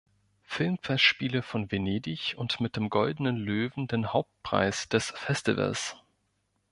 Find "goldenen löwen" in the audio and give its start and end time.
2.89-3.85